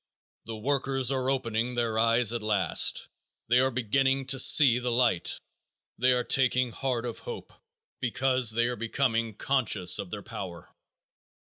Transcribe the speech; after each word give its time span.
The 0.45 0.55
workers 0.57 1.11
are 1.11 1.29
opening 1.29 1.75
their 1.75 1.99
eyes 1.99 2.33
at 2.33 2.41
last. 2.41 3.07
They 3.49 3.59
are 3.59 3.69
beginning 3.69 4.25
to 4.33 4.39
see 4.39 4.79
the 4.79 4.91
light. 4.91 5.39
They 5.99 6.11
are 6.11 6.23
taking 6.23 6.71
heart 6.71 7.05
of 7.05 7.19
hope 7.19 7.53
because 7.99 8.49
they 8.49 8.65
are 8.65 8.75
becoming 8.75 9.35
conscious 9.35 9.99
of 9.99 10.09
their 10.09 10.23
power. 10.23 10.73